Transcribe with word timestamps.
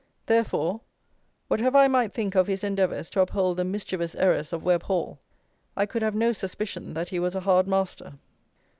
Therefore, 0.25 0.81
whatever 1.47 1.77
I 1.77 1.87
might 1.87 2.11
think 2.11 2.33
of 2.33 2.47
his 2.47 2.63
endeavours 2.63 3.07
to 3.11 3.21
uphold 3.21 3.57
the 3.57 3.63
mischievous 3.63 4.15
errors 4.15 4.51
of 4.51 4.63
Webb 4.63 4.81
Hall, 4.81 5.19
I 5.77 5.85
could 5.85 6.01
have 6.01 6.15
no 6.15 6.33
suspicion 6.33 6.95
that 6.95 7.09
he 7.09 7.19
was 7.19 7.35
a 7.35 7.41
hard 7.41 7.67
master. 7.67 8.13